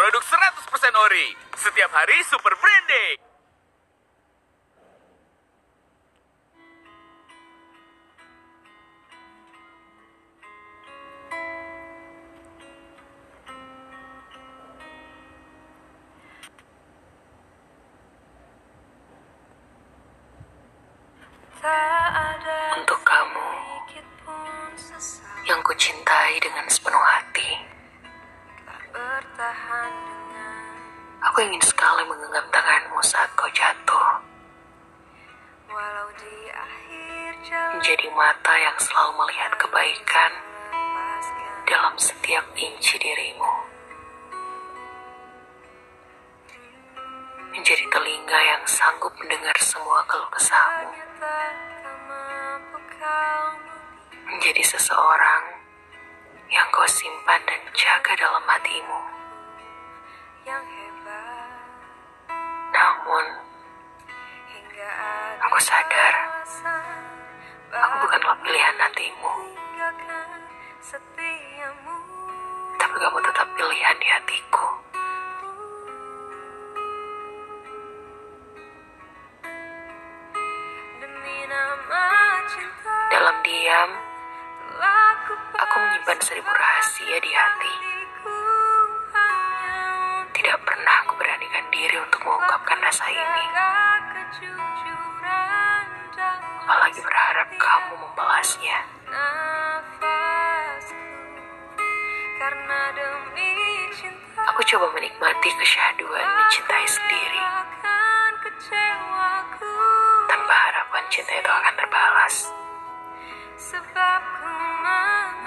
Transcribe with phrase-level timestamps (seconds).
[0.00, 1.36] Produk 100% ori.
[1.60, 3.20] Setiap hari super branding.
[22.72, 23.52] Untuk kamu
[25.44, 27.04] yang kucintai dengan sepenuh
[31.24, 34.20] aku ingin sekali menggenggam tanganmu saat kau jatuh.
[37.50, 40.32] Menjadi mata yang selalu melihat kebaikan
[41.64, 43.52] dalam setiap inci dirimu.
[47.56, 50.92] Menjadi telinga yang sanggup mendengar semua keluh kesahmu.
[54.28, 55.44] Menjadi seseorang
[56.52, 58.99] yang kau simpan dan jaga dalam hatimu.
[68.50, 69.30] Pilihan hatimu.
[72.82, 74.66] Tapi kamu tetap pilihan di hatiku.
[83.10, 83.90] Dalam diam,
[85.54, 87.74] aku menyimpan seribu rahasia di hati.
[90.34, 93.44] Tidak pernah aku beranikan diri untuk mengungkapkan rasa ini.
[96.66, 98.78] Apalagi berharap kamu membalasnya.
[104.50, 107.40] Aku coba menikmati kesyahduan mencintai sendiri.
[110.28, 112.36] Tanpa harapan cinta itu akan terbalas.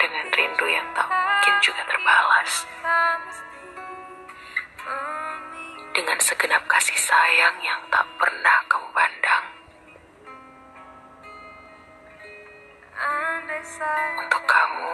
[0.00, 2.52] Dengan rindu yang tak mungkin juga terbalas.
[5.94, 9.49] Dengan segenap kasih sayang yang tak pernah kamu pandang.
[13.60, 14.92] Untuk kamu,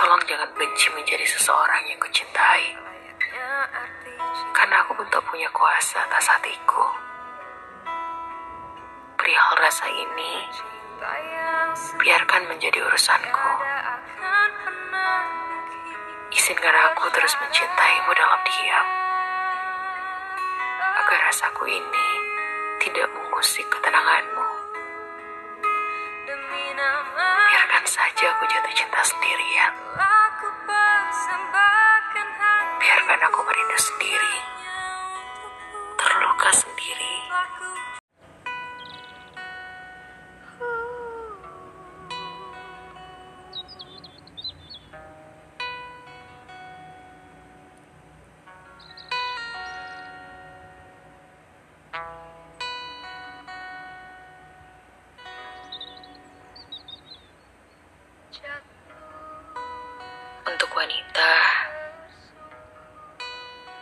[0.00, 2.72] tolong jangan benci menjadi seseorang yang kucintai.
[4.56, 6.88] Karena aku pun tak punya kuasa atas hatiku.
[9.20, 10.32] Perihal rasa ini,
[12.00, 13.50] biarkan menjadi urusanku.
[16.32, 18.88] Izinkan aku terus mencintaimu dalam diam.
[20.96, 22.08] Agar rasaku ini
[22.80, 24.43] tidak mengusik ketenanganmu.
[27.94, 29.72] Saja aku jatuh cinta sendirian.
[32.82, 34.34] Biarkan aku merindu sendiri.
[35.94, 37.14] Terluka sendiri.
[60.84, 61.32] Wanita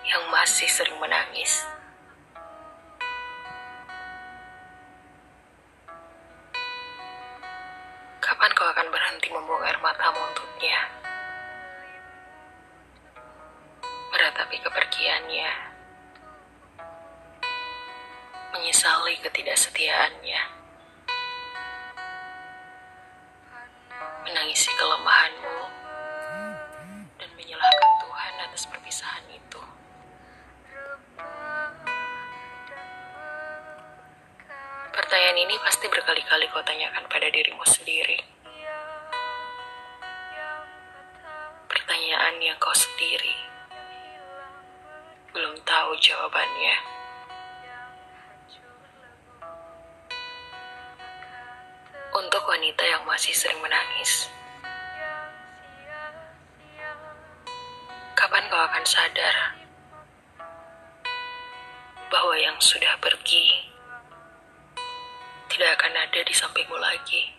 [0.07, 1.67] yang masih sering menangis.
[8.23, 10.79] Kapan kau akan berhenti membuang air matamu untuknya?
[14.15, 15.51] Meratapi kepergiannya.
[18.55, 20.43] Menyesali ketidaksetiaannya.
[24.23, 25.82] Menangisi kelemahanmu
[28.93, 29.63] perpisahan itu.
[34.93, 38.21] Pertanyaan ini pasti berkali-kali kau tanyakan pada dirimu sendiri.
[41.73, 43.33] Pertanyaan yang kau sendiri
[45.33, 46.77] belum tahu jawabannya.
[52.13, 54.29] Untuk wanita yang masih sering menangis,
[58.93, 59.57] sadar
[62.13, 63.65] bahwa yang sudah pergi
[65.49, 67.33] tidak akan ada di sampingmu lagi?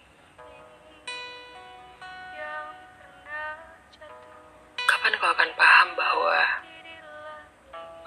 [4.82, 6.42] Kapan kau akan paham bahwa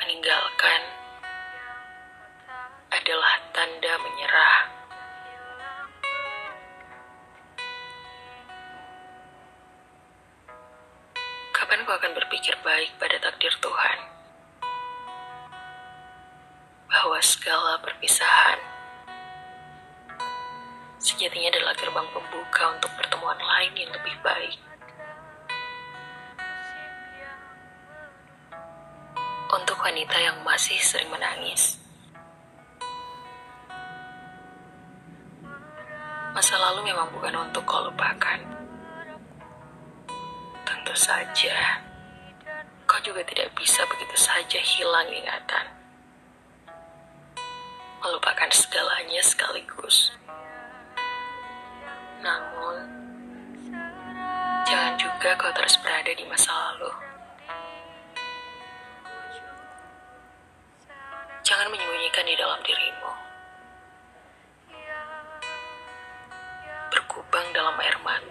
[0.02, 0.82] meninggalkan
[2.98, 4.54] adalah tanda menyerah?
[11.54, 13.98] Kapan kau akan berpikir baik pada takdir Tuhan?
[16.84, 18.60] Bahwa segala perpisahan
[21.00, 24.52] sejatinya adalah gerbang pembuka untuk pertemuan lain yang lebih baik.
[29.80, 31.78] wanita yang masih sering menangis.
[36.34, 38.42] Masa lalu memang bukan untuk kau lupakan.
[40.66, 41.85] Tentu saja,
[43.06, 45.66] juga tidak bisa begitu saja hilang ingatan.
[48.02, 50.10] Melupakan segalanya sekaligus.
[52.18, 52.82] Namun,
[54.66, 56.90] jangan juga kau terus berada di masa lalu.
[61.46, 63.12] Jangan menyembunyikan di dalam dirimu.
[66.90, 68.25] Berkubang dalam air mata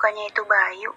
[0.00, 0.90] Bukannya itu Bayu.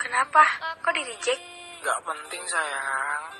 [0.00, 0.44] Kenapa?
[0.80, 1.44] Kok di reject?
[1.84, 3.36] Gak penting sayang.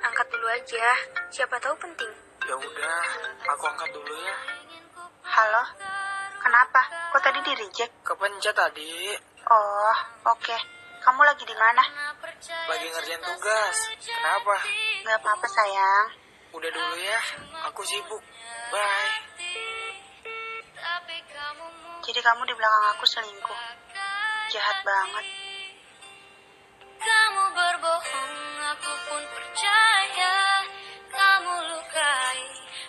[0.00, 0.88] Angkat dulu aja.
[1.28, 2.08] Siapa tahu penting.
[2.48, 3.04] Ya udah,
[3.44, 4.36] aku angkat dulu ya.
[5.20, 5.68] Halo?
[6.40, 6.80] Kenapa?
[7.12, 7.92] Kok tadi di reject?
[8.00, 9.12] Kepencet tadi,
[9.52, 9.96] Oh,
[10.32, 10.56] oke.
[11.04, 11.84] Kamu lagi di mana?
[12.72, 13.76] lagi ngerjain tugas.
[14.00, 14.64] Kenapa?
[15.04, 16.08] Gak apa-apa sayang.
[16.56, 17.20] Udah dulu ya,
[17.68, 18.24] aku sibuk.
[18.72, 19.35] Bye.
[22.06, 23.60] Jadi kamu di belakang aku selingkuh.
[24.54, 25.26] Jahat banget.
[27.02, 30.62] Kamu berbohong, aku pun percaya
[31.10, 32.40] Kamu lukai,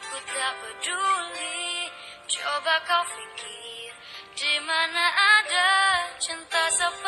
[0.05, 1.89] ku tak peduli
[2.29, 3.89] Coba kau pikir,
[4.37, 5.69] di mana ada
[6.21, 7.06] cinta seperti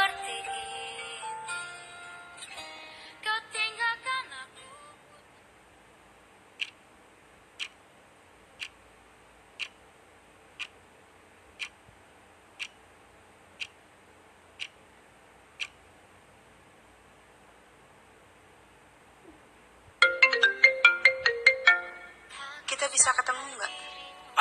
[23.00, 23.74] bisa ketemu nggak?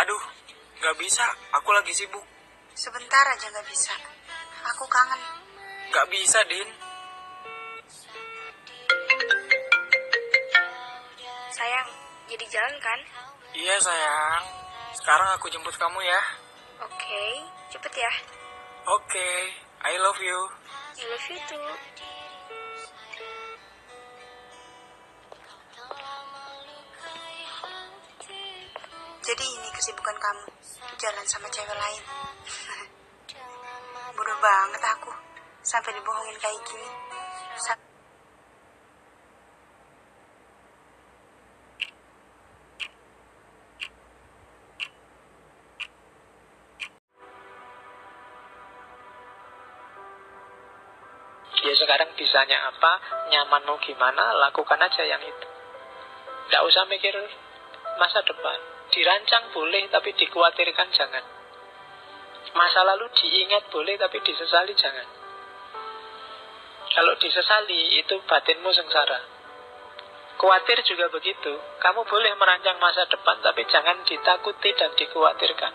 [0.03, 0.23] Aduh,
[0.83, 1.23] gak bisa.
[1.63, 2.27] Aku lagi sibuk.
[2.75, 3.95] Sebentar aja nggak bisa.
[4.75, 5.23] Aku kangen.
[5.95, 6.67] Gak bisa, Din.
[11.55, 11.89] Sayang,
[12.27, 12.99] jadi jalan kan?
[13.55, 14.43] Iya, sayang.
[14.91, 16.19] Sekarang aku jemput kamu ya.
[16.83, 18.11] Oke, cepet ya.
[18.91, 19.55] Oke,
[19.87, 20.39] I love you.
[20.99, 22.18] I love you too.
[29.29, 30.49] Jadi ini kesibukan kamu,
[30.97, 32.01] jalan sama cewek lain.
[34.17, 35.13] Bodoh banget aku,
[35.61, 36.89] sampai dibohongin kayak gini.
[37.61, 37.77] Sa-
[51.69, 52.93] Ya sekarang bisanya apa,
[53.29, 55.49] nyamanmu gimana, lakukan aja yang itu.
[56.49, 57.13] Tidak usah mikir
[58.01, 58.78] masa depan.
[58.89, 61.25] Dirancang boleh, tapi dikhawatirkan jangan.
[62.57, 65.09] Masa lalu diingat boleh, tapi disesali jangan.
[66.89, 69.21] Kalau disesali, itu batinmu sengsara.
[70.39, 71.53] Khawatir juga begitu.
[71.83, 75.73] Kamu boleh merancang masa depan, tapi jangan ditakuti dan dikhawatirkan.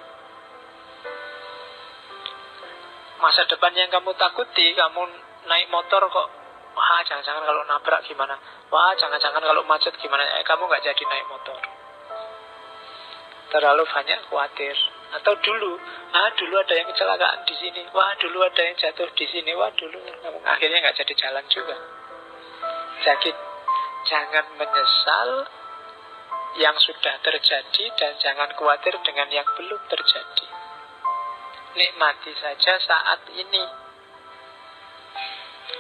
[3.19, 5.01] Masa depan yang kamu takuti, kamu
[5.47, 6.27] naik motor kok,
[6.75, 8.35] wah jangan-jangan kalau nabrak gimana,
[8.67, 11.82] wah jangan-jangan kalau macet gimana, eh, kamu nggak jadi naik motor.
[13.53, 14.75] Terlalu banyak khawatir.
[15.13, 15.77] Atau dulu,
[16.09, 19.69] ah dulu ada yang kecelakaan di sini, wah dulu ada yang jatuh di sini, wah
[19.77, 20.01] dulu,
[20.41, 21.77] akhirnya nggak jadi jalan juga.
[23.05, 23.29] Jadi
[24.09, 25.29] jangan menyesal
[26.57, 30.47] yang sudah terjadi dan jangan khawatir dengan yang belum terjadi.
[31.73, 33.65] Nikmati saja saat ini.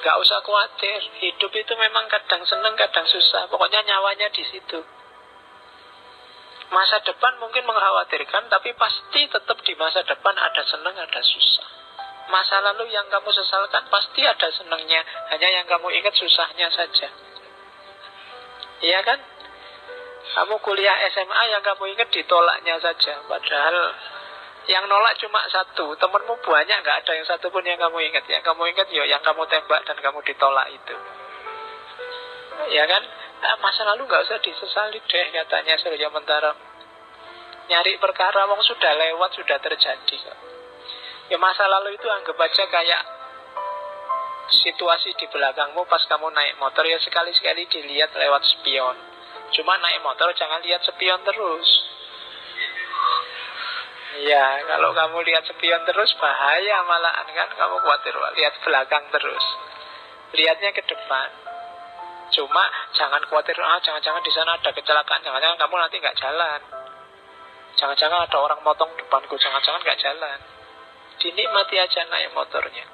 [0.01, 0.99] Gak usah khawatir.
[1.21, 3.45] Hidup itu memang kadang seneng, kadang susah.
[3.47, 4.81] Pokoknya nyawanya di situ.
[6.73, 11.67] Masa depan mungkin mengkhawatirkan, tapi pasti tetap di masa depan ada seneng, ada susah.
[12.33, 17.13] Masa lalu yang kamu sesalkan pasti ada senengnya, hanya yang kamu ingat susahnya saja.
[18.81, 19.21] Iya kan?
[20.33, 23.77] Kamu kuliah SMA yang kamu ingat ditolaknya saja, padahal
[24.65, 28.23] yang nolak cuma satu, temenmu banyak nggak ada yang satu pun yang kamu ingat.
[28.31, 30.95] Yang kamu ingat ya yang kamu tembak dan kamu ditolak itu.
[32.71, 33.03] Ya kan?
[33.43, 36.55] Nah, masa lalu nggak usah disesali deh katanya Surya Mentara.
[37.67, 40.17] Nyari perkara wong sudah lewat sudah terjadi.
[41.27, 43.03] Ya masa lalu itu anggap aja kayak
[44.63, 48.95] situasi di belakangmu pas kamu naik motor ya sekali-sekali dilihat lewat spion.
[49.51, 51.69] Cuma naik motor jangan lihat spion terus.
[54.23, 59.45] Iya, kalau kamu lihat spion terus bahaya malahan kan kamu khawatir lihat belakang terus.
[60.31, 61.52] Lihatnya ke depan.
[62.33, 62.63] Cuma
[62.97, 66.61] jangan khawatir ah jangan-jangan di sana ada kecelakaan, jangan-jangan kamu nanti nggak jalan.
[67.77, 70.39] Jangan-jangan ada orang motong depanku, jangan-jangan nggak jalan.
[71.21, 72.85] Dinikmati aja naik motornya.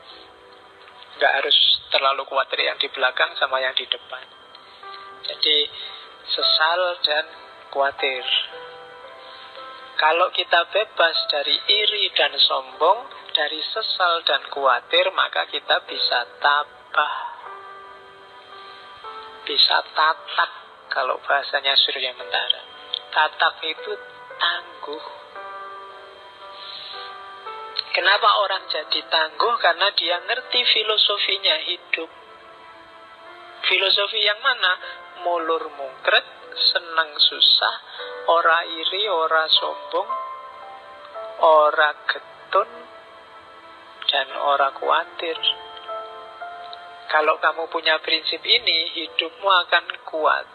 [1.20, 1.58] Nggak harus
[1.92, 4.24] terlalu khawatir yang di belakang sama yang di depan.
[5.24, 5.58] Jadi
[6.28, 7.26] sesal dan
[7.72, 8.24] khawatir.
[10.00, 17.29] Kalau kita bebas dari iri dan sombong, dari sesal dan khawatir, maka kita bisa tabah.
[19.50, 20.52] Bisa tatak,
[20.94, 22.62] kalau bahasanya Surya Mentara.
[23.10, 23.98] Tatak itu
[24.38, 25.04] tangguh.
[27.90, 29.58] Kenapa orang jadi tangguh?
[29.58, 32.10] Karena dia ngerti filosofinya hidup.
[33.66, 34.74] Filosofi yang mana?
[35.26, 37.76] Mulur mungkret, senang susah,
[38.30, 40.10] ora iri, ora sombong,
[41.42, 42.70] ora getun,
[44.14, 45.69] dan ora khawatir.
[47.10, 50.46] Kalau kamu punya prinsip ini, hidupmu akan kuat,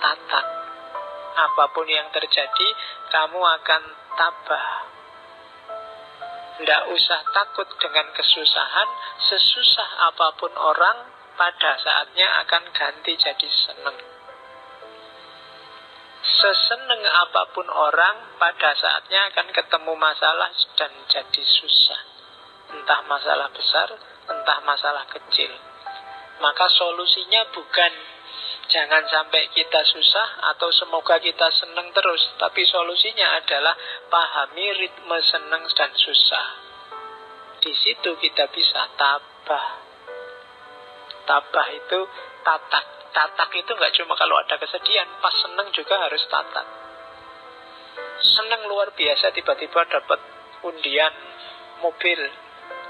[0.00, 0.46] tatak.
[1.34, 2.68] Apa pun yang terjadi,
[3.12, 3.82] kamu akan
[4.16, 4.68] tabah.
[6.56, 8.88] Tidak usah takut dengan kesusahan,
[9.28, 11.04] sesusah apa pun orang,
[11.36, 13.98] pada saatnya akan ganti jadi seneng.
[16.24, 20.48] Seseneng apa pun orang, pada saatnya akan ketemu masalah
[20.80, 22.00] dan jadi susah.
[22.72, 23.92] Entah masalah besar,
[24.32, 25.73] entah masalah kecil.
[26.44, 27.92] Maka solusinya bukan
[28.68, 32.20] jangan sampai kita susah atau semoga kita seneng terus.
[32.36, 33.72] Tapi solusinya adalah
[34.12, 36.46] pahami ritme seneng dan susah.
[37.64, 39.66] Di situ kita bisa tabah.
[41.24, 42.00] Tabah itu
[42.44, 43.08] tatak.
[43.08, 46.66] Tatak itu nggak cuma kalau ada kesedihan, pas seneng juga harus tatak.
[48.20, 50.20] Seneng luar biasa tiba-tiba dapat
[50.60, 51.14] undian
[51.80, 52.20] mobil,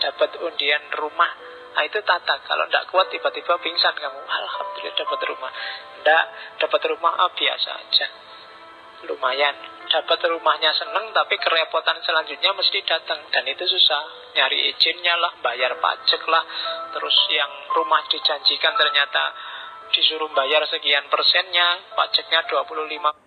[0.03, 1.54] dapat undian rumah.
[1.75, 2.47] Nah itu tatak.
[2.47, 4.21] Kalau tidak kuat tiba-tiba pingsan kamu.
[4.23, 5.51] Alhamdulillah dapat rumah.
[5.99, 6.25] Tidak
[6.63, 8.07] dapat rumah ah, biasa aja.
[9.11, 9.57] Lumayan.
[9.85, 14.33] Dapat rumahnya seneng tapi kerepotan selanjutnya mesti datang dan itu susah.
[14.35, 16.45] Nyari izinnya lah, bayar pajak lah.
[16.95, 19.23] Terus yang rumah dijanjikan ternyata
[19.93, 23.24] disuruh bayar sekian persennya, pajaknya 25